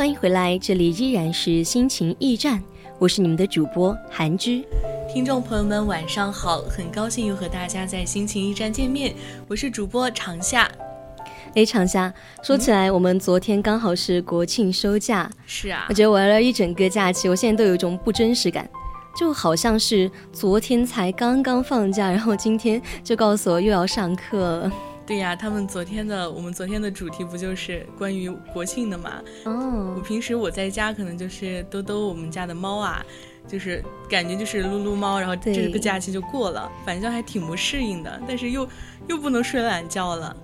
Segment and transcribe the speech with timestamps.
[0.00, 2.58] 欢迎回来，这里依然是心情驿站，
[2.98, 4.64] 我是你们的主播韩之。
[5.12, 9.14] 听众朋友们，晚上好，很高兴又和大家在心情驿站见面，
[9.46, 10.66] 我是主播长夏。
[11.54, 12.10] 哎，长夏，
[12.42, 18.66] 说起来，我们昨天刚好是国庆休假，是啊，我觉得玩了一整个假期，我现在都有一种不真实感，
[19.14, 24.72] 就好像是昨天才刚刚放假，然后今天就告诉我又要上课了。
[25.10, 29.20] 对呀，他们昨天的我们昨天的主题不就是关于国庆的嘛？
[29.44, 33.04] 哦，我平时我在家可能就是兜兜我们家的猫啊，
[33.48, 38.68] 就是感觉就是撸撸猫，然后这个假期就过了，反正还挺不适应的，但是又
[39.08, 40.36] 又不能睡懒觉了。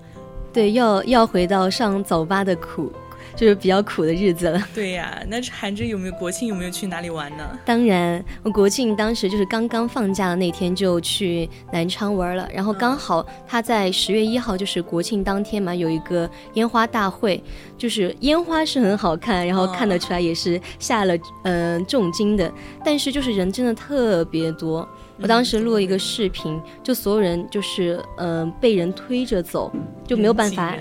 [0.52, 2.90] 对，要要回到上早八的苦。
[3.36, 4.60] 就是比较苦的日子了。
[4.74, 7.44] 对呀，那韩志有没有国庆有没有去哪里玩呢？
[7.64, 17.42] 当然，我国庆当时就是刚刚放假的那天就去南昌玩了，然后刚好他在十月一号就是国庆当天嘛，有一个烟花大会，
[17.76, 21.14] 就是烟花是很好看，然后看得出来也是下了
[21.44, 22.50] 嗯重金的，
[22.84, 24.88] 但是就是人真的特别多。
[25.18, 29.72] 我当时录了一个视频，就所有人就是嗯被人推着走，
[30.06, 30.74] 就没有办法。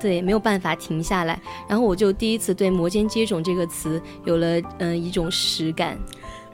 [0.00, 5.98] 对，没有办法停下来，然后我就第一次对“摩肩接踵”这个词有了嗯一种实感。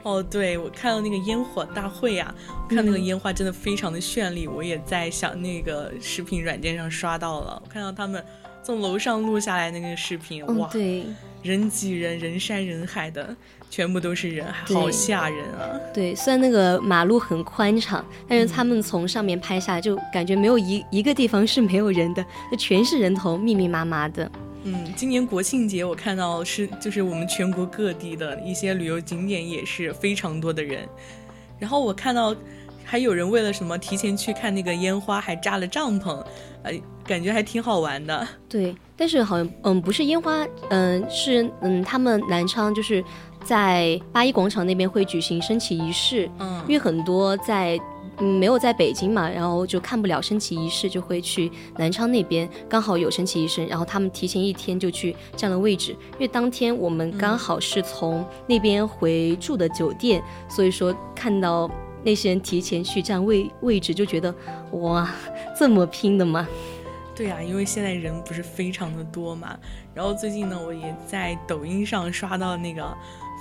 [0.03, 2.33] 哦，对，我看到那个烟火大会啊，
[2.69, 8.23] 看那个烟花真的非常的绚丽，我也在想那个视频软件上刷到了，我看到他们
[8.61, 11.05] 从楼上录下来那个视频，哇，对，
[11.45, 13.35] 人挤人，人山人海的。
[13.67, 15.77] 全部都是人，好吓人啊！
[15.93, 24.31] 对，虽然那个马路很宽敞，但是他们从上面拍下，就感觉没有一一个地方是没有人的，那全是人头，密密麻麻的。
[24.63, 30.87] 嗯，今年国庆节我看到是，就是我们全国各地的一些旅游景点也是非常多的人，
[31.59, 32.33] 然后我看到
[32.85, 36.23] 还有人为了什么提前去看那个烟花，还扎了帐篷，
[36.63, 36.71] 呃，
[37.05, 38.27] 感觉还挺好玩的。
[38.47, 43.03] 对，但是好像嗯不是烟花，嗯是嗯他们南昌就是。
[43.43, 47.79] 在八一广场那边会举行升旗仪式，嗯，因为很多在
[48.17, 61.69] 嗯没有在北京嘛，然后就看不了升旗仪式，就会去南昌那边，刚好有升旗仪式，然后他们提前一天就去占了位置，因为当天我们刚好是从那边回住的酒店，所以说看到
[62.05, 64.33] 那些人提前去占位位置，就觉得
[64.71, 65.13] 哇，
[65.59, 66.47] 这么拼的吗？
[67.15, 69.57] 对呀，因为现在人不是非常的多嘛，
[69.93, 72.95] 然后最近呢，我也在抖音上刷到那个。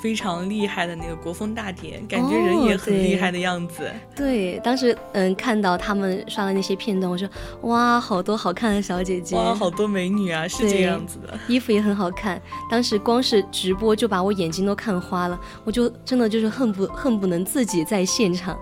[0.05, 3.91] 非常厉害的那个国风大典，感觉人也很厉害的样子。
[4.15, 7.27] 对，当时嗯看到他们刷的那些片段，我说
[7.63, 11.33] 哇，好多好看的小姐姐，哇，好多美女啊，是这样子的。
[11.49, 12.39] 衣服也很好看，
[12.71, 18.55] 当时光是直播就把我眼睛都看花了，我就真的就是恨不恨不能自己在现场。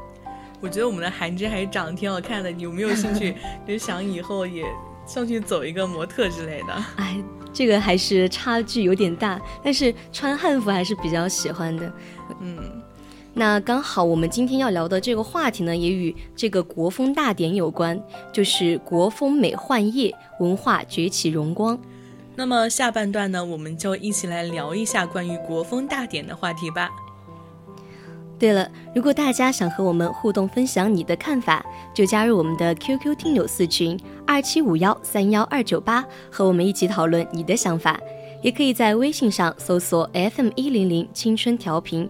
[0.61, 3.35] 我觉得我们的韩芝还是长得挺好看的，你有没有兴趣？
[3.67, 4.65] 就想以后也
[5.07, 6.75] 上去走一个模特之类的？
[6.97, 7.23] 哎。
[7.55, 11.93] 这个还是差距有点大，但是穿汉服还是比较喜欢的。
[12.41, 12.59] 嗯，
[13.35, 18.03] 那刚好我们今天要聊的这个话题呢，也与这个国风大典有关，
[18.33, 21.79] 就是国风美幻夜，文化崛起荣光。
[22.37, 26.89] 那么下半段呢，我们就一起来聊一下关于国风大典的话题吧。
[28.43, 33.97] 对了，如果大家想和我们互动分享你的看法，就加入我们的 QQ 听友四群
[34.27, 38.01] 二七五幺三幺二九八，和我们一起讨论你的想法。
[38.43, 42.09] 也可以在微信上搜索 FM 一零零青春调频，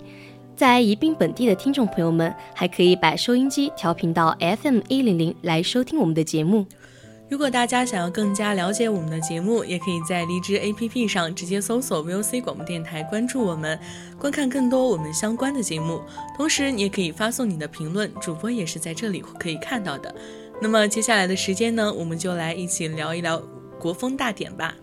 [0.56, 6.64] 在宜宾本地的听众朋友们，还可以把收音机调频到 FM 一零零来收听我们的节目。
[7.32, 13.81] 如果大家想要更加了解我们的节目，也可以在荔枝 APP 上直接搜索 VOC 广播电台，关注我们，
[14.19, 16.02] 观看更多我们相关的节目。
[16.37, 20.14] 同时，你也可以发送你的评论，主播也是在这里可以看到的。
[20.61, 23.43] 那么接下来的时间呢，我们就来一起聊一聊
[23.81, 24.75] 国风大典吧。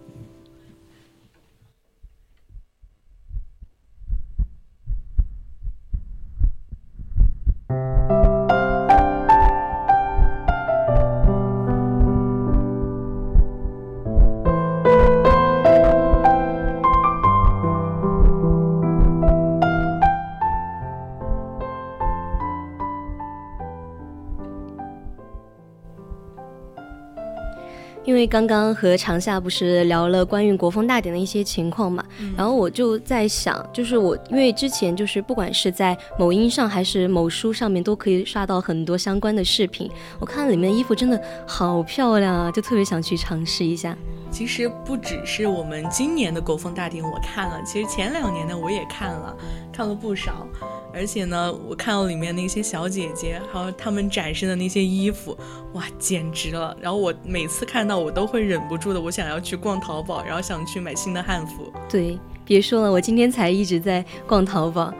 [28.19, 32.03] 为刚刚和长夏不是聊了关于国风大典的一些情况嘛，
[32.35, 39.89] 然后我就在想，就是我因为之前就是不管是在某音上还是某书上面都可以刷到很多相关的视频，
[40.19, 43.97] 我看里面的衣服真的好漂亮啊，就特别想去尝试一下。
[44.29, 49.35] 其实不只是我们今年的国风大典我看了，其实前两年的我也看了，
[49.71, 50.45] 看了不少。
[50.93, 55.37] 而且呢，我看到里面那些小姐姐，还有她们展示的那些衣服，
[55.73, 56.75] 哇，简直了！
[56.81, 61.71] 然后我每次看到，我都会忍不住的，我想要去逛淘宝，然后想去买新的汉服。
[61.89, 64.93] 对，别说了，我今天才一直在逛淘宝。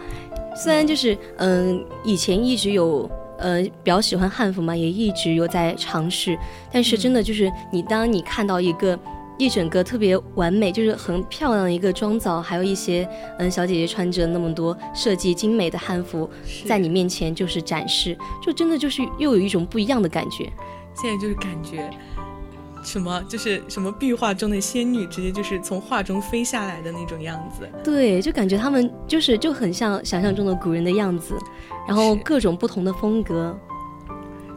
[0.56, 6.38] 虽然就是嗯，以前一直有呃比较喜欢汉服嘛，也一直有在尝试，
[6.71, 8.97] 但是真的就是你当你看到一个。
[9.39, 13.09] 一整个特别完美，就是很漂亮的一个妆造，还有一些
[13.39, 16.30] 嗯小姐姐穿着那么多设计精美的汉服，
[16.65, 20.51] 在你面前就是展示，就真的就是又有一种不一样的感觉。
[20.94, 21.89] 现在就是感觉
[22.83, 27.69] 什么，就是什么壁画中的仙女，直接就是从画中飞下来的那种样子。
[27.81, 31.38] 对，就感觉他们就是就很像想象中的古人的样子，
[31.88, 33.57] 然后各种不同的风格。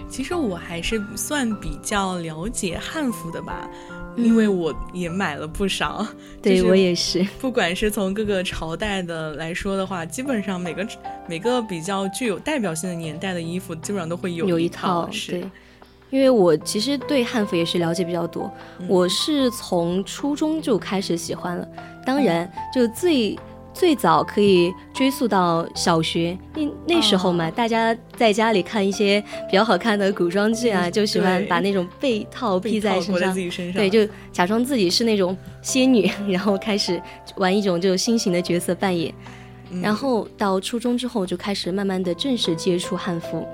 [0.09, 3.71] 其实我还是算比较了解汉服的吧。
[4.17, 6.07] 因为我也买了不少，
[6.43, 7.27] 对我也是。
[7.41, 10.87] 不管是从各个朝代的来说的话，基本上每个
[11.27, 15.09] 每个比较具有代表性的年代的衣服，基本上都会有有一套。
[15.29, 15.45] 对，
[16.11, 18.53] 因为我其实对汉服也是了解比较多，
[18.89, 21.67] 我是从初中就开始喜欢了。
[22.05, 23.39] 当然，就最。
[23.75, 29.21] 最早可以追溯到小学那那时候嘛，大家在家里看一些
[29.51, 33.73] 比较好看的古装剧啊，就喜欢把那种被套披在身上，身上。
[33.73, 37.01] 对，就假装自己是那种仙女， 然后开始
[37.37, 39.13] 玩一种就新型的角色扮演。
[39.83, 43.47] 然后到初中之后就开始慢慢的正式接触汉服，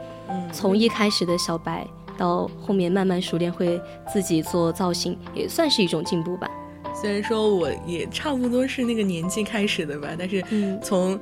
[0.53, 1.87] 从一开始的小白
[2.17, 3.81] 到后面慢慢熟练会
[4.13, 6.51] 自己做造型，也算是一种进步吧。
[7.01, 10.43] 虽然说我也差不多是那个年纪开始的吧，但是
[10.83, 11.19] 从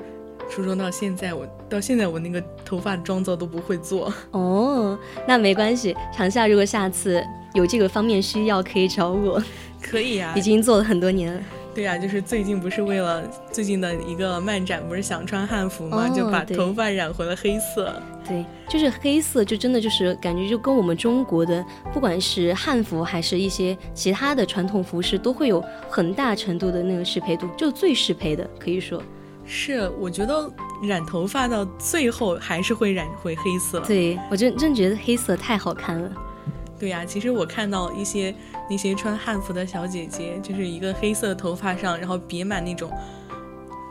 [0.48, 4.12] 初中到现在，我到现在我那个头发妆造都不会做。
[4.32, 9.42] 哦，那没关系，长夏如果下次有这个方面需要，可以找我。
[9.82, 11.40] 可以啊，已经做了很多年了。
[11.76, 16.08] 对呀，就是最近不是为了最近的一个漫展，不是想穿汉服吗？
[16.08, 17.92] 就把头发染回了黑色。
[18.26, 21.62] 对，就是黑色，就真的就是感觉就跟我们中国的
[21.92, 29.02] 不管是汉服还是一些其他的传统服饰，都会有很大程度的那个适配度，就最适配的，可以说
[29.44, 29.86] 是。
[29.98, 30.50] 我觉得
[30.82, 33.80] 染头发到最后还是会染回黑色。
[33.80, 36.10] 对我真真觉得黑色太好看了。
[36.78, 38.34] 对呀，其实我看到一些
[38.68, 42.90] 那些穿汉服的小姐姐，就是一个黑色的头发上，然后别满那种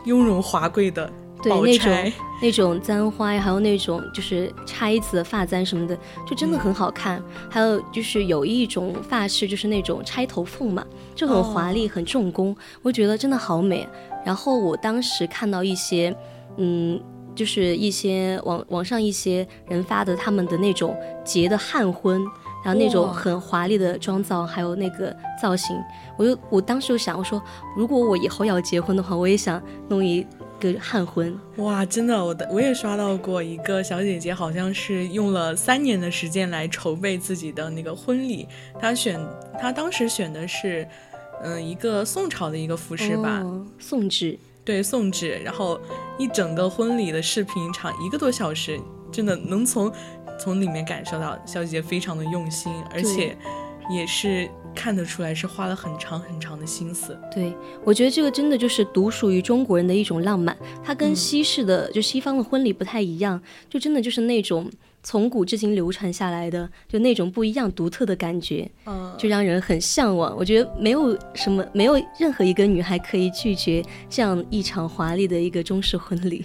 [0.04, 1.10] 雍容华贵的
[1.42, 7.22] 对那种那种簪花呀，还有那种就是钗子、发簪什么的，就真的很好看。
[7.50, 13.86] 还有就是有一种发饰，就是那种钗头凤嘛，就很华丽、很重工，我觉得真的好美。
[14.24, 16.16] 然后我当时看到一些，
[16.56, 17.00] 嗯，
[17.34, 22.24] 就是一些网网上一些人发的他们的那种结的汉婚。
[22.66, 25.80] 然后那种很华丽的妆造，还有那个造型，
[26.16, 27.40] 我就我当时就想，我说
[27.76, 30.26] 如果我以后要结婚的话，我也想弄一
[30.58, 31.32] 个汉婚。
[31.58, 38.48] 哇，真的，我的我也刷到过一个小姐姐，好像是用了三年的时间来筹备自己的那个婚礼。
[38.80, 39.16] 她选，
[39.60, 40.84] 她当时选的是，
[41.44, 43.44] 嗯，一个宋朝的一个服饰吧，
[43.78, 44.36] 宋制。
[44.64, 45.40] 对，宋制。
[45.44, 45.78] 然后
[46.18, 48.80] 一整个婚礼的视频长一个多小时，
[49.12, 49.92] 真的能从。
[50.38, 53.36] 从里面感受到小姐姐非常的用心，而且
[53.90, 57.18] 也是看得出来是花了很长很长的心思。
[57.32, 64.70] 对，我觉得这个真的就是独属于中国人的一种浪漫，它跟西式的就西方的婚礼不太一样，就真的就是那种
[65.02, 70.36] 从古至今流传下来的，就那种不一样独特的感觉，嗯，就让人很向往。
[70.36, 76.44] 我觉得没有什么，没有任何一个女孩可以拒绝这样一场华丽的一个中式婚礼。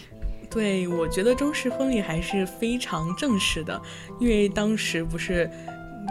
[0.52, 3.82] 对，我觉得中式婚礼还是非常正式的，
[4.20, 5.50] 因为当时不是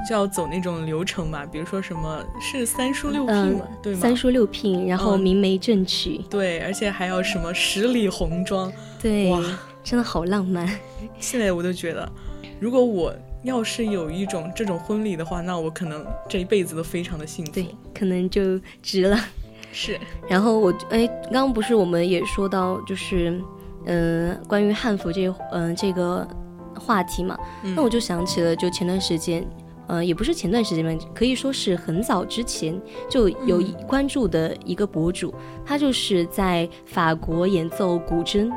[0.09, 4.01] 就要走那种流程嘛，比如说什么是三书六聘嗯嘛，对吗？
[4.01, 9.43] 三书六聘，然后嗯明媒正娶，对，而且还要什么十里红妆，对哇，
[9.85, 10.67] 真的好浪漫。
[11.21, 12.11] 现在我都觉得，
[12.59, 17.53] 如果我要是有一种这种婚礼的话，那我可能这一辈子都非常的幸福。
[17.53, 19.19] 对，可能就值了。
[19.73, 23.41] 是， 然后我哎，刚刚不是我们也说到，就是
[23.87, 26.27] 嗯、呃关于汉服这嗯、呃这个
[26.79, 29.47] 话题嘛，嗯那我就想起了，就前段时间。
[29.87, 35.35] 呃，也不是前段时间吧，可以说是很早之前就有一关注的一个博主，
[35.67, 38.49] 他就是在法国演奏古筝，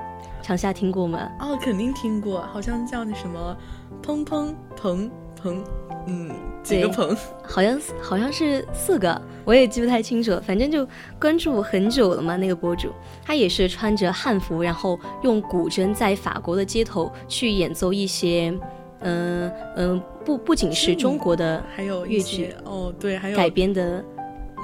[0.44, 1.28] 长夏听过吗？
[1.40, 3.58] 哦，肯定听过，好像叫那什么，
[4.04, 5.10] 砰砰砰
[5.42, 5.58] 砰，
[6.06, 6.30] 嗯，
[6.62, 7.16] 几个棚？
[7.44, 10.42] 好像好像是四个，我也记不太清楚了。
[10.42, 10.88] 反正就
[11.20, 12.92] 关注很久了嘛，那个博主
[13.24, 18.54] 他也是穿着汉服，然后用古筝在法国的街头去演奏一些，
[19.00, 24.04] 嗯、嗯、不不仅是中国的还有一乐曲哦，对，还有改，编的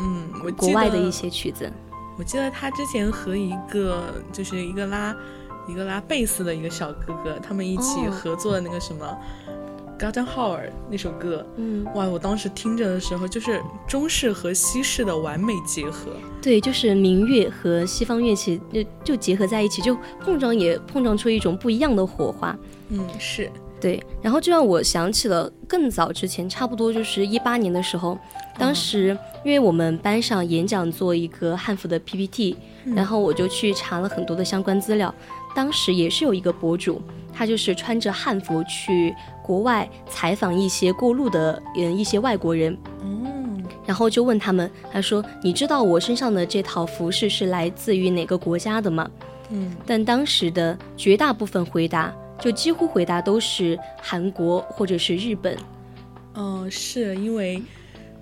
[0.02, 1.72] 嗯，我国外的一些曲子，
[2.18, 5.16] 我记得他之前和一个就是一个拉
[5.68, 9.06] 一个拉贝斯的一个小哥哥，他们一起哦合作的那个什么
[10.00, 12.08] 《Garden h o r 那首歌，嗯，哇！
[12.08, 16.12] 我当时听着的时候，就是中式和西式的完美结合。
[16.42, 22.58] 对，就是民乐和西方乐器就就结合在一起，就碰撞也碰撞出一种不一样的火花。
[22.88, 23.52] 嗯，是，
[23.82, 28.18] 对，然后就让我想起了更早之前，差不多就是一八年的时候，
[28.58, 32.56] 当时因为我们班上演讲做一个汉服的 PPT，、
[32.96, 35.14] 然后我就去查了很多的相关资料。
[35.56, 37.02] 当时也是有一个博主，
[37.34, 39.14] 他就是穿着汉服去
[39.50, 49.10] 国外采访一些过路的嗯一些外国人，嗯，然后就问他们，他说：“你知道我身上的这套服饰是来自于哪个国家的吗？”
[49.50, 55.58] 嗯，但当时的绝大部分回答，就几乎回答都是韩国或者是日本。
[56.36, 57.60] 嗯，是因为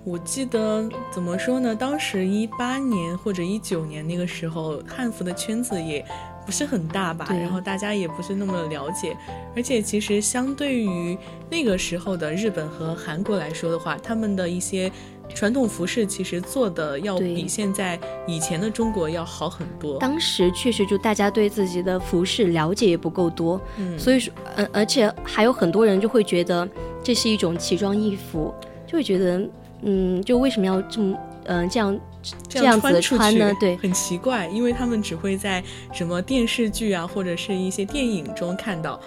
[0.02, 1.76] 我记得怎么说呢？
[1.76, 6.02] 当时一八年或者一九年那个时候，汉服的圈子也
[6.48, 9.14] 不是很大吧，然后大家也不是那么了解，
[9.54, 11.18] 而且其实相对于
[11.50, 14.90] 那个时候的日本和韩国来说的话，他们的一些。
[15.34, 19.98] 传统服饰其实做的要比现在以前的中国要好很多。
[19.98, 26.66] 当时确实就大家对自己的服饰了解也不够多，嗯，所以说，呃，而且还有很多人就会觉得
[27.04, 28.54] 这是一种奇装异服，
[28.86, 29.46] 就会觉得，
[29.82, 39.00] 嗯，就为什么要这么，嗯、这样这这样子穿呢对很奇怪，因为他们只会在什么电视剧啊，或者是一些电影中看到。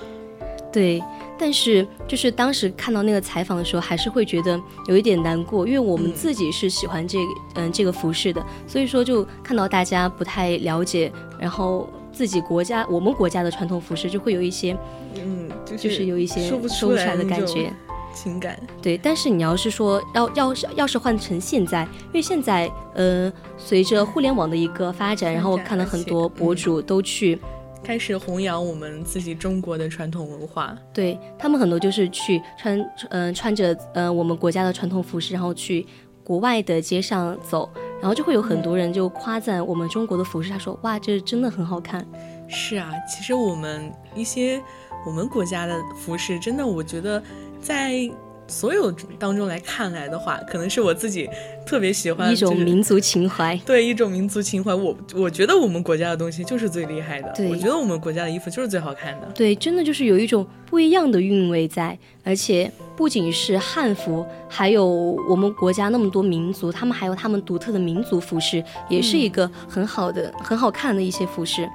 [0.72, 1.04] 对，
[1.38, 7.26] 但是就是当时看到那个采访的时候，还是会觉得有一点难过，因为我们嗯自己是喜欢这个
[7.56, 14.78] 嗯、这个服饰的，所以说就看到大家不太了解，然后自己国家我们国家的传统服饰就会有一些
[15.16, 17.74] 嗯，就就是有一些说不出来的感觉。
[18.14, 18.60] 情感。
[18.82, 27.40] 对，但是你要是说要要是要是换成现在，因为现在呃随着互联网的一个发展，然后我看了很多博主都去。
[27.84, 30.78] 开始弘扬我们自己中国的传统文化。
[30.94, 35.88] 对他们很多就是去穿，嗯、穿着呃我们国家的传统服饰，然后去
[36.24, 37.68] 国外的街上走，
[38.00, 42.06] 然后就会有很多人就夸赞我们中国的服饰，他说哇，这真的很好看。
[42.48, 44.62] 是啊，其实我们一些
[45.04, 47.22] 我们国家的服饰，真的我觉得
[47.62, 48.10] 在
[48.48, 51.30] 所有当中来看来的话，可能是我自己
[51.66, 53.56] 特别喜欢一种民族情怀。
[53.66, 54.76] 对一种民族情怀。
[54.76, 59.28] 我我觉得我们国家的东西就是最厉害的，对我觉得我们国家的衣服就是最好看的。
[59.34, 64.86] 对，真的就是有一种不一样的韵味在，而且不仅是汉服，还有
[65.30, 71.66] 我们国家那么多民族，他们还有他们独特的民族服饰，也是一个很好的、很好看的一些服饰，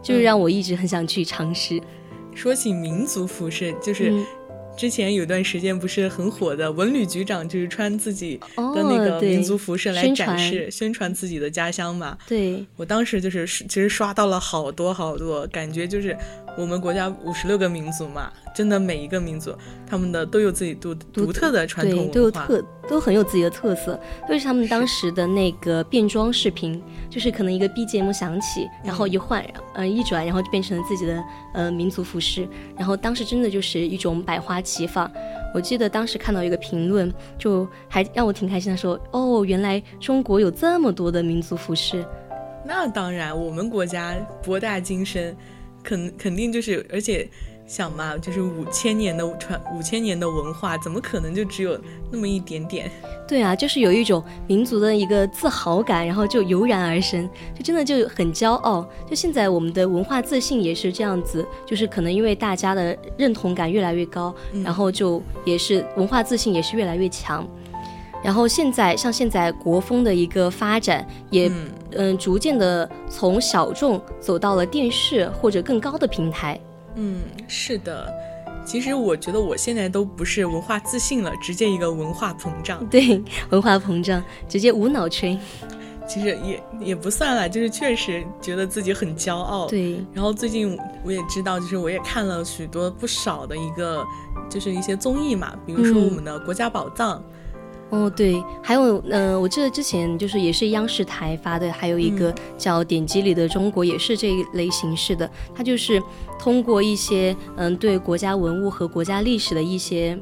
[0.00, 1.80] 就是让我一直很想去尝试。
[2.32, 4.26] 说起民族服饰，就是嗯
[4.80, 12.16] 之前有段时间不是很火的文旅局长，就是穿自己哦的那个民族服饰来展示、宣传自己的家乡嘛。
[12.26, 16.16] 对，我当时就是其实刷到了好多好多，感觉就是
[16.60, 19.50] 我们国家五十六个民族嘛，真的每一个民族
[19.88, 22.12] 他们的都有自己独独特的传，统文化。
[22.12, 23.98] 都有特，都很有自己的特色。
[24.28, 31.24] 就是他们当时的那个变装视频，就是可能一个 BGM 响起，然后一换，呃，一转，然后就变成了自己的
[31.54, 32.46] 呃民族服饰。
[32.76, 35.10] 然后当时真的就是一种百花齐放。
[35.54, 42.04] 我记得当时看到一个评论，就还让我挺开心的说，哦，原来中国有这么多的民族服饰。
[42.62, 45.34] 那当然，我们国家博大精深，
[45.82, 47.28] 肯肯定就是，而且
[47.66, 51.78] 想嘛，就是五千年的传五千年的文化，怎么可能就只有
[52.10, 52.90] 那么一点点？
[53.28, 58.84] 对啊，就是有一种民族的一个自豪感，然后就油然而生，就真的就很骄傲。
[59.08, 64.34] 就现在我们的文化自信也是这样子，就是可能因为大家的认同感越来越高，
[64.64, 67.48] 然后就也是文化自信也是越来越强。
[68.22, 71.50] 然后现在像现在国风的一个发展，也
[71.92, 76.60] 嗯逐渐的从小众走到了电视或者更高的平台。
[76.96, 78.12] 嗯，是的。
[78.62, 82.86] 其实我觉得我现在都不是文化自信了，直接一个文化膨胀。
[82.88, 85.38] 对，文化膨胀，直接无脑吹。
[86.06, 89.66] 其实也也不算了，就是确实觉得自己很骄傲。
[89.66, 90.04] 对。
[90.12, 94.04] 然后最近我也知道，就是我也看了许多不少的一个，
[94.50, 97.22] 就是一些综艺嘛，比如说我们的国家宝藏。
[97.90, 105.28] 哦，对，还有，嗯，我记得之前就是也是央视台发的，还有一个叫《点击里的中国》，也是这一类形式的。
[105.52, 106.00] 它就是
[106.38, 110.16] 通过一些，嗯，对国家文物和国家历史的一些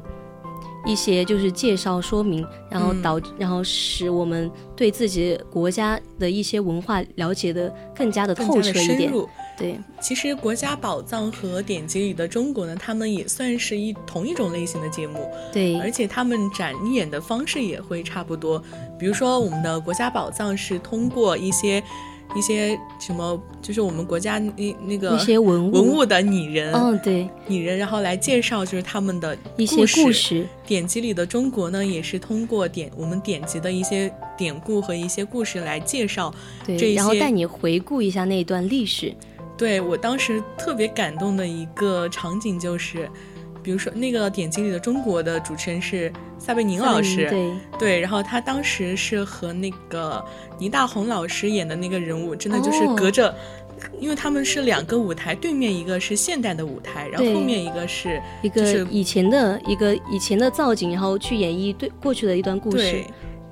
[0.85, 9.11] 一些就是介绍说明，然后导，然后使我们对自己国家的一些文化了解的更加的透彻一点。
[9.59, 15.29] 对，其实国家宝藏和典籍里的中国呢，他们也算是一同一种类型的节目。
[15.51, 18.63] 对，而且他们展演的方式也会差不多。
[18.97, 21.83] 比如说，我们的国家宝藏是通过一些
[22.35, 30.47] 一些什么，就是我们国家那那个一些文物文物的拟人，嗯，对，拟人，然后来介绍就是他们的一些故事。
[30.65, 36.33] 典籍里的中国呢，也是通过典我们典籍的一些典故和一些故事来介绍
[36.65, 39.13] 这些，然后带你回顾一下那段历史。
[39.59, 43.09] 对我当时特别感动的一个场景就是，
[43.61, 50.23] 比如说那个点击里的中国的主持人是撒贝宁老师，对对，然后他当时是和那个
[50.57, 53.35] 倪大红老师演的那个人物，真的就是隔着，
[53.99, 63.03] 因为他们是两个舞台，对面一个是现代的舞台，然后后面一个是一个以前的一个以前的造景，然后去演绎对过去的一段故事，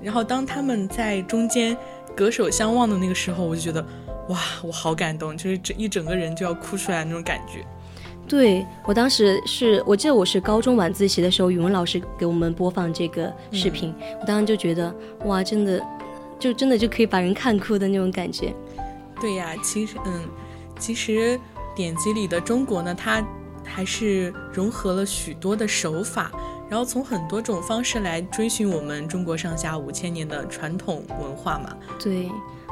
[0.02, 1.78] 然后当他们在中间
[2.16, 3.86] 隔手相望的那个时候，我就觉得。
[4.30, 7.66] 哇，我好感动，就是整一整个人就要哭出来那种感觉。
[8.28, 14.94] 对我当时是我记得我是高中晚自习的时候，语文老师给我们播放这个视频，我当时就觉得
[15.24, 15.82] 哇，真的
[16.38, 18.54] 就真的就可以把人看哭的那种感觉。
[19.22, 20.22] 对呀，其实嗯，
[20.78, 21.40] 其实
[21.74, 23.26] 典籍里的中国呢，它
[23.64, 26.30] 还是融合了许多的手法，
[26.70, 31.78] 然后从很多种方式来追寻我们中国上下五千年的传统文化嘛。
[31.98, 32.30] 对。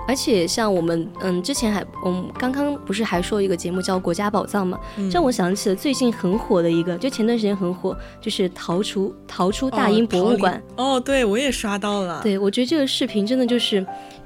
[0.07, 4.79] 而且像我们，嗯，之前还，我们，刚刚不是还说一个节目叫《国家宝藏》嘛？
[5.11, 10.61] 让我想起了最近很火的一个，就前段时间很火，就是逃出逃出大英博物馆。
[10.75, 12.21] 哦，对，我也刷到了。
[12.21, 13.77] 对，我觉得这个视频真的就是，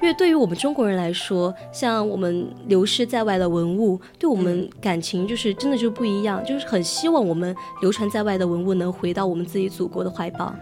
[0.02, 10.54] 因为对于我们中国人来说，像我们流失在外的文物，对我们感情就是真的就不一样，就是很希望我们流传在外的文物能回到我们自己祖国的怀抱。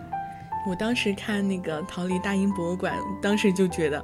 [0.69, 4.03] 我当时看那个《逃离大英博物馆》，当时就觉得。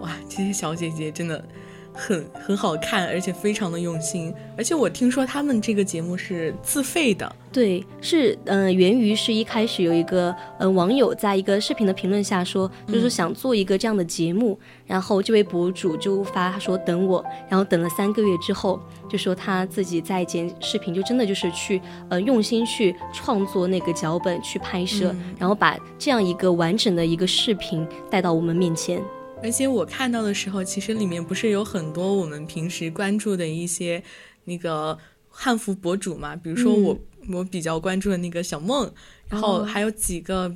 [0.00, 1.44] 哇，这些小姐姐真的
[1.92, 4.34] 很很好看，而且非常的用心。
[4.56, 7.36] 而且我听说他们这个节目是自费的。
[7.52, 29.00] 对，是嗯，源于是一开始有一个嗯网友在一个视频的评论下说，就是想做一个这样的节目，然后这位博主就发说等我，然后等了三个月之后，就说他自己在剪视频，就真的就是去呃用心去创作那个脚本去拍摄，然后把这样一个完整的一个视频带到我们面前。
[29.44, 34.02] 而且我看到的时候，其实里面不是有很多我们平时关注的一些
[34.44, 36.34] 那个汉服博主嘛？
[36.34, 36.98] 比如说我
[37.30, 38.90] 我比较关注的那个小梦，
[39.28, 40.50] 然后还有几个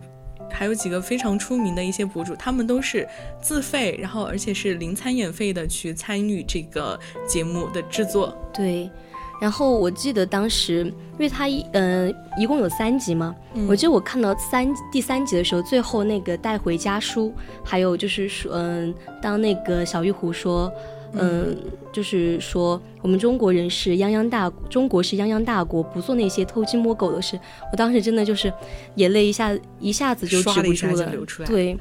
[0.50, 3.06] 还有几个非常出名的一些博主，他们都是
[3.42, 6.98] 自费，然后而且是零参演费的去参与这个
[7.28, 8.34] 节目的制作。
[8.54, 8.90] 对。
[9.40, 13.34] 然后我记得当时，因为它一嗯一共有三集嘛，
[13.68, 17.32] 我记得我看到三第三集的时候，最后那个带回家书，
[17.64, 20.72] 还有就是说嗯，当那个小玉壶说，
[21.12, 21.56] 嗯，
[21.92, 27.38] 就是说我们中国人是泱泱大，中国是泱泱大国，不做那些偷鸡摸狗的事。
[27.70, 28.52] 我当时真的就是
[28.96, 31.12] 眼泪一下一下子就止不住了，
[31.46, 31.78] 对，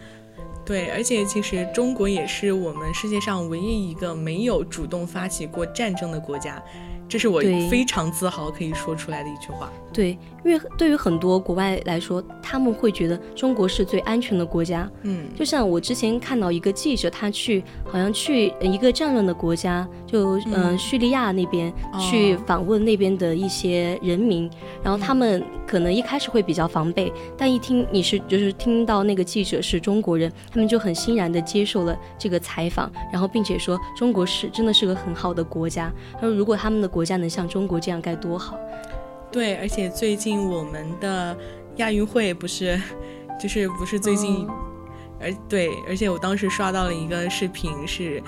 [0.64, 6.64] 对，而且其实中国也是我们世界上唯一一个没有主动发起过战争的国家。
[7.10, 9.72] 这是我非常自豪可以说出来的一句话。
[9.94, 14.90] 对，因为对于很多国外来说，他们会觉得中国是最安全的国家。
[15.04, 24.50] 嗯，就像我之前看到一个记者，他去好像去一个战乱的国家，就嗯叙利亚那边去访问那边的一些人民，
[24.84, 35.92] 然后他们可能一开始会比较防备，但一听你是就是听到那个记者是中国人，他们就很欣然的接受了这个采访，然后并且说中国是真的是个很好的国家。
[36.14, 38.56] 他说如果他们的国家能像中国这样该多好。
[39.38, 41.38] 对，而且最近我们的
[41.76, 42.82] 亚运会不是，
[43.40, 44.56] 就是不是最近，哦
[45.22, 48.20] 而对，而且我当时刷到了一个视频，是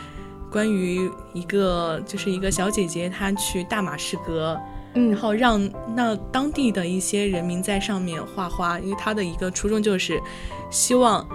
[0.51, 4.55] 关于一个就是一个小姐姐，她去大马士革，
[4.93, 5.59] 嗯然后让
[5.95, 10.21] 那当地的一些人民在上面画花，因为她的一个初衷就是
[10.69, 11.27] 希望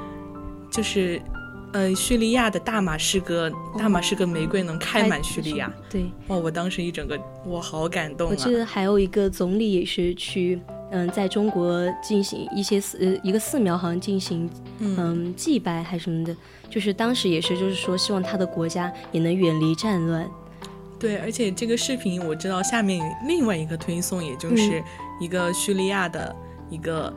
[0.70, 1.20] 就是。
[1.74, 5.68] 呃，叙利亚的大马士革，大马士革玫瑰能开满叙利亚。
[5.90, 6.36] 对，哇！
[6.36, 8.30] 我当时一整个，我好感动啊！
[8.30, 10.60] 我记得还有一个总理也是去，
[10.92, 16.36] 嗯，在中国进行一些寺，呃，一个寺庙好像进行，嗯，祭拜还是什么的，
[16.70, 20.30] 就是当时也是，就是说希望他的国家也能远离战乱。
[20.96, 24.80] 对，而且这个视频我知道下面另外一个推送，也就是
[25.20, 26.34] 一个叙利亚的
[26.70, 27.12] 一个，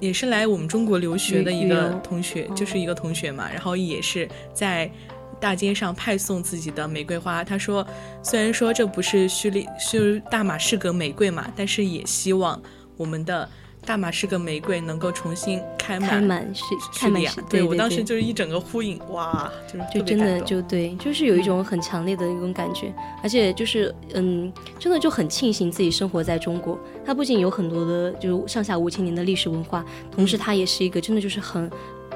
[0.00, 4.90] 也是来我们中国留学的一个同学，就是一个同学嘛，然后也是在
[5.38, 7.44] 大街上派送自己的玫瑰花。
[7.44, 7.86] 他说，
[8.22, 12.60] 虽然说这不是叙利是大马士革玫瑰嘛，但是也希望
[12.96, 13.48] 我们的
[13.84, 16.64] 大马士革玫瑰能够重新开满开满是
[16.94, 17.40] 开满是，。
[17.48, 26.78] 对我当时就是一整个呼应，哇，就是就真的就对，就是有一种很强烈的一种感觉，而且就是嗯，真的就很庆幸自己生活在中国。
[27.04, 31.68] 它不仅有很多的就是上下五千年的历史文化，同时它也是一个真的就是很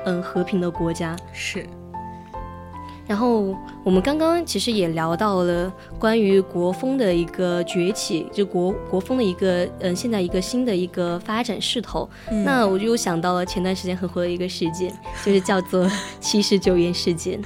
[0.04, 1.16] 嗯和平的国家。
[1.32, 1.66] 是
[3.06, 12.08] 然后我们刚刚其实也聊到了关于国风的一个崛起，就国国风的一个嗯现在一个新的一个发展势头。
[12.44, 14.90] 那我就又想到了前段时间很火的一个事件，
[15.24, 17.40] 就是叫做 七十九元事件。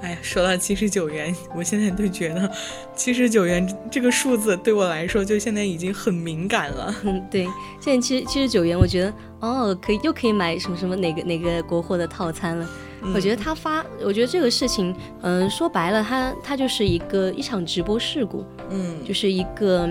[0.00, 2.50] 哎呀，说到七十九元，我现在都觉得
[2.96, 6.92] 七十九元这个数字对我来说，就现在已经很敏感了。
[7.04, 7.44] 嗯，对，
[7.80, 12.68] 现在七七十九元，我觉得哦，可以又可以买什么什么哪个哪个国货的套餐了。
[13.14, 19.88] 我觉得他发，我觉得这个事情，嗯、说白了，他他就是一个一场直播事故，嗯，就是一个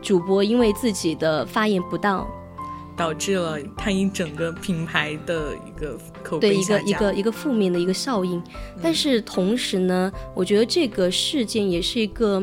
[0.00, 2.26] 主播因为自己的发言不当，
[2.96, 6.64] 导致了他一整个品牌的一个口对一。
[6.64, 8.42] 个一个一个负面的一个效应。
[8.82, 12.42] 但是同时呢，我觉得这个事件也是一个。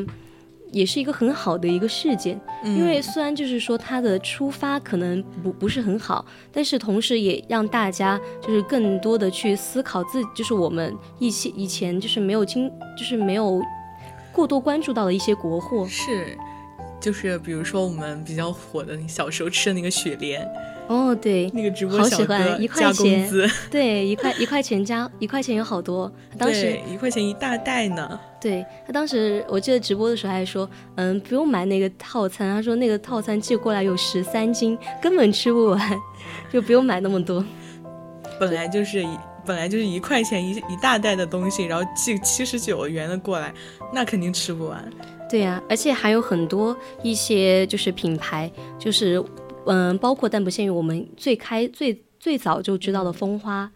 [0.72, 13.62] 也是一个很好的一个事件，因为虽然就是说它的出发可能不不是很好，但是同时也让大家就是更多的去思考自，就是我们一些以前就是没有经，就是没有
[14.32, 15.86] 过多关注到的一些国货。
[15.86, 16.36] 是，
[16.98, 20.50] 就是比如说我们比较火的小时候吃的那个雪莲，
[20.88, 23.28] 哦，对，那个直播好小哥喜欢一块钱。
[23.28, 28.18] 资，对，一块一块钱加一块钱有好多，当时对，一块钱一大袋呢。
[28.42, 32.52] 对他当时，我记得直播的时候还说，嗯，不用买那个套餐。
[32.52, 36.00] 他说那个套餐寄过来有十三斤，根本吃不完，
[36.52, 37.44] 就不用买那么多。
[38.40, 43.54] 本来就是一本来就是一块钱一一大袋的东西，然后寄七十九元的过来，
[43.92, 44.92] 那肯定吃不完。
[45.30, 49.22] 对呀、而且还有很多一些就是品牌，就是
[49.66, 53.70] 嗯，包括但不限于我们最开最最早就知道的蜂花，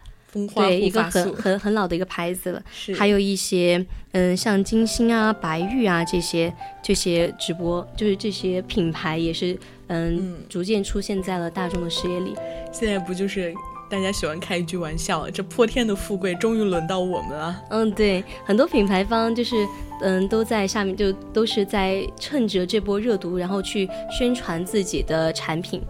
[0.49, 2.62] 对，护一个很很很老的一个牌子了。
[2.72, 12.35] 是还有一些嗯，像金星啊、白玉啊这些这些直播，就是这些品牌也是嗯逐渐出现在了大众的视野里。
[12.72, 13.55] 现在不就是
[13.88, 17.62] 大家喜欢开一句玩笑，这破天的富贵终于轮到我们了。
[17.70, 19.55] 嗯，对，很多品牌方就是，
[20.03, 25.81] 嗯，都在下面就都是在趁着这波热度，然后去宣传自己的产品。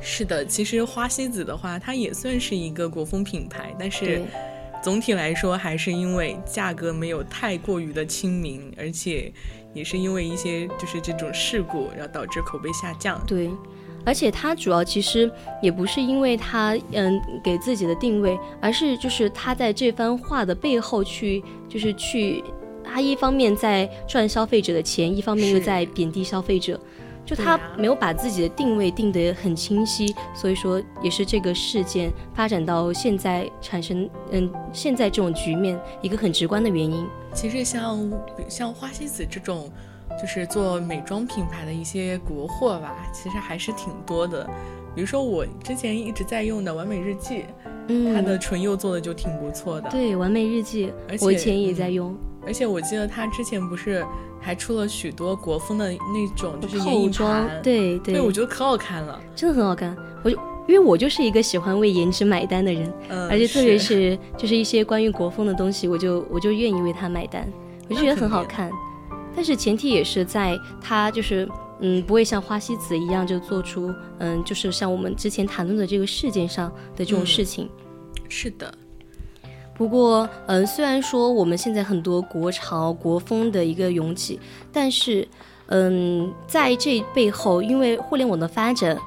[0.00, 4.22] 是的，其实花西子的话，它也算是一个国风品牌，但是，
[4.82, 9.32] 总体来说还是因为价格没有太过于的亲民，而且
[9.74, 13.20] 也是因为一些就是这种事故，然后导致口碑下降。
[13.26, 13.50] 对，
[14.04, 15.28] 而且它主要其实
[15.60, 22.44] 也不是因为它嗯给自己的定位，而是就是他在这番话的背后去就是去，
[22.84, 26.78] 他一方面在赚消费者的钱，一方面又在贬低消费者。
[27.26, 37.04] 就他没有把自己的定位定得很清晰，所以说也是这个事件发展到现在产生嗯现在这种局面一个很直观的原因。
[37.34, 38.12] 其实像
[38.48, 39.68] 像花西子这种，
[40.18, 44.48] 就是做美妆品牌的一些国货吧，其实还是挺多的。
[44.94, 47.44] 比如说我之前一直在用的完美日记，
[47.88, 49.90] 嗯，它的唇釉做的就挺不错的。
[49.90, 52.16] 对完美日记而，且我以前也嗯在用。
[52.46, 54.06] 而且我记得他之前不是
[54.40, 59.20] 还出了许多国风的那种，就是眼影后妆盘，，对对，对我觉得可好看了。
[59.34, 59.96] 真的很好看。
[60.22, 60.36] 我就
[60.68, 67.46] 因为我就是一个喜欢为颜值买单的人，嗯，而且特别是就是一些关于国风的东西，我就我就愿意为他买单，
[67.88, 68.70] 我就觉得很好看。
[69.34, 71.48] 但是前提也是在他就是
[71.80, 77.68] 嗯不会像花西子一样就做出嗯就是像我们之前谈论的这个事件上的这种嗯事情。
[78.28, 78.72] 是的，
[79.76, 84.40] 不过，嗯，虽然说我们现在很多国潮、国风的一个涌起，
[84.72, 85.26] 但是，
[85.66, 88.98] 嗯，在这背后，因为互联网的发展，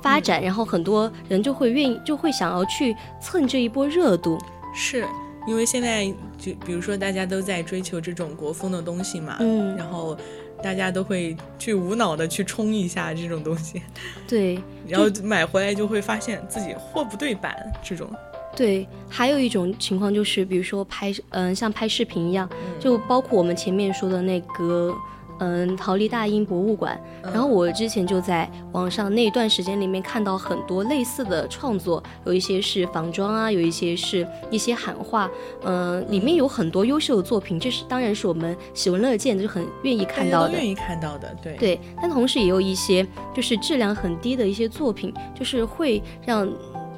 [0.00, 4.38] 发展，然后很多人就会愿意，就会想要去蹭这一波热度。
[4.74, 5.06] 是
[5.46, 6.06] 因为现在
[6.38, 10.16] 就比如说大家都在追求这种国风的东西嘛，嗯然后
[10.62, 13.82] 大家都会去无脑的去冲一下这种东西，
[14.26, 14.58] 对
[14.88, 18.08] 然后买回来就会发现自己货不对版这种。
[18.56, 24.94] 对，还有一种情况就是，比如说拍，嗯、像拍视频一样，就包括我们前面说的那个。
[25.40, 26.98] 嗯，逃离大英博物馆。
[27.24, 35.28] 然后我之前就在网上那一段时间里面看到很多类似的创作，有一些是仿妆啊，有一些是一些喊话，
[35.64, 40.52] 嗯、里面有很多优秀的作品，这是当然是我们喜闻乐见，就很愿意看到的。
[40.52, 46.48] 愿意看到的，对对，但同时也有一些就是质量很低的一些作品，就是会让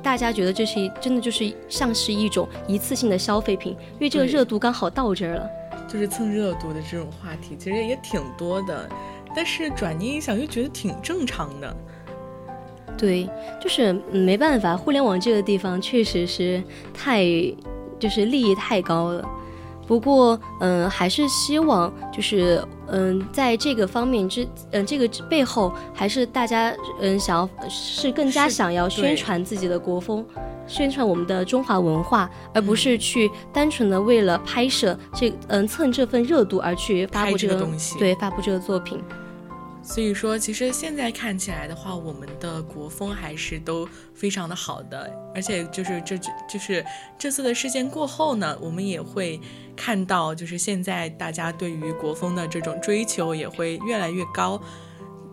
[0.07, 5.51] 大家觉得这是一真的就是像是一种一次性的消费品，因为这个热度刚好到这儿了。
[5.89, 8.89] 就是蹭热度的这种话题，其实也挺多的，
[9.35, 11.77] 但是转念一想，又觉得挺正常的。
[12.97, 13.29] 对，
[13.61, 16.63] 就是、嗯、没办法，互联网这个地方确实是
[16.95, 17.25] 太
[17.99, 19.29] 就是利益太高了。
[19.87, 30.27] 不过，嗯，还是希望就是嗯，在这个方面之嗯这个背后，还是大家嗯想要是更加想要宣传自己的国风，
[30.67, 39.01] 宣传我们的中华文化，而不是去单纯的为了拍摄这嗯蹭这份热度而去发拍布这个这个东西对发布这个作品。
[39.83, 46.85] 所以说，其实现在看起来的话，我们的国风还是都非常的好的，而且就是这就是
[47.17, 49.41] 这次的事件过后呢，我们也会
[49.77, 54.61] 看到，就是现在大家对于国风的这种追求也会越来越高。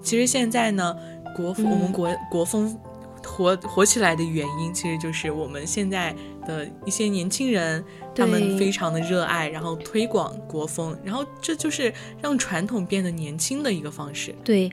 [0.01, 0.95] 其实现在呢，
[1.36, 2.77] 国风、嗯我们国国风
[3.25, 6.13] 火火起来的原因，其实就是我们现在
[6.45, 7.82] 的一些年轻人，
[8.13, 14.36] 他们非常的热爱，然后推广国风，然后这就是让传统变得年轻的一个方式。
[14.43, 14.69] 对，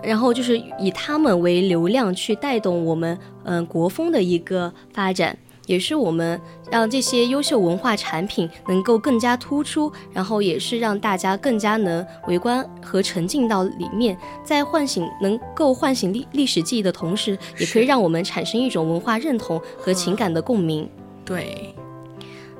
[0.00, 5.36] 然后就是以他们为流量去带动我们嗯、国风的一个发展，
[5.68, 6.40] 也是我们
[6.72, 20.88] 让这些优秀文化产品能够更加突出，然后也是让大家更加能围观和沉浸到里面，在唤醒能够唤醒历历史记忆的同时，也可以让我们产生一种文化认同和情感的共鸣。
[21.22, 21.74] 对，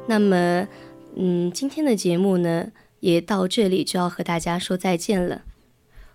[0.07, 0.69] 那么，
[1.17, 2.67] 嗯，今天的节目呢，
[3.01, 5.43] 也到这里就要和大家说再见了。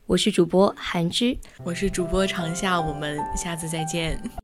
[0.05, 1.35] 我是主播韩之。
[1.63, 4.42] 我是主播长夏，我们下次再见。